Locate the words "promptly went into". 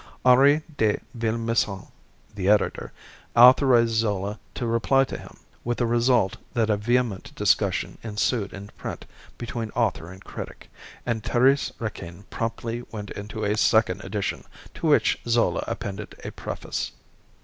12.31-13.43